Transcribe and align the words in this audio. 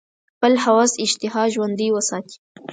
خپل 0.33 0.53
هوس 0.65 0.91
اشتها 1.03 1.41
ژوندۍ 1.53 1.87
وساتي. 1.91 2.37